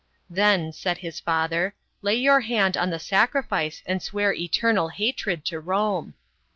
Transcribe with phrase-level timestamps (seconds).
[0.35, 5.59] "Then/' said his father," lay your hand on the sacrifice and swear eternal hatred to
[5.59, 6.15] Rome."